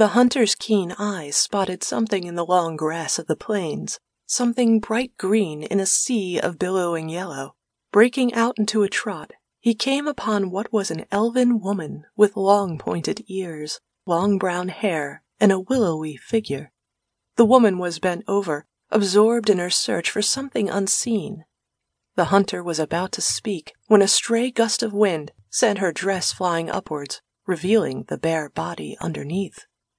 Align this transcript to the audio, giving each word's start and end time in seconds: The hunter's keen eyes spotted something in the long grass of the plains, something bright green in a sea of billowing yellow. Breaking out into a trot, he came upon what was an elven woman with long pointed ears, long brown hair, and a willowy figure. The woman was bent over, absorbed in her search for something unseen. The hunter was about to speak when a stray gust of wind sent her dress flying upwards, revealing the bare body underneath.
The 0.00 0.16
hunter's 0.16 0.54
keen 0.54 0.92
eyes 0.98 1.36
spotted 1.36 1.84
something 1.84 2.24
in 2.24 2.34
the 2.34 2.46
long 2.46 2.74
grass 2.74 3.18
of 3.18 3.26
the 3.26 3.36
plains, 3.36 4.00
something 4.24 4.80
bright 4.80 5.14
green 5.18 5.62
in 5.62 5.78
a 5.78 5.84
sea 5.84 6.40
of 6.40 6.58
billowing 6.58 7.10
yellow. 7.10 7.54
Breaking 7.92 8.32
out 8.32 8.58
into 8.58 8.82
a 8.82 8.88
trot, 8.88 9.32
he 9.58 9.74
came 9.74 10.08
upon 10.08 10.50
what 10.50 10.72
was 10.72 10.90
an 10.90 11.04
elven 11.12 11.60
woman 11.60 12.06
with 12.16 12.34
long 12.34 12.78
pointed 12.78 13.22
ears, 13.28 13.78
long 14.06 14.38
brown 14.38 14.68
hair, 14.68 15.22
and 15.38 15.52
a 15.52 15.60
willowy 15.60 16.16
figure. 16.16 16.72
The 17.36 17.44
woman 17.44 17.76
was 17.76 17.98
bent 17.98 18.24
over, 18.26 18.64
absorbed 18.88 19.50
in 19.50 19.58
her 19.58 19.68
search 19.68 20.08
for 20.08 20.22
something 20.22 20.70
unseen. 20.70 21.44
The 22.16 22.32
hunter 22.32 22.62
was 22.62 22.78
about 22.78 23.12
to 23.12 23.20
speak 23.20 23.74
when 23.86 24.00
a 24.00 24.08
stray 24.08 24.50
gust 24.50 24.82
of 24.82 24.94
wind 24.94 25.32
sent 25.50 25.78
her 25.78 25.92
dress 25.92 26.32
flying 26.32 26.70
upwards, 26.70 27.20
revealing 27.46 28.04
the 28.08 28.16
bare 28.16 28.48
body 28.48 28.96
underneath. 28.98 29.66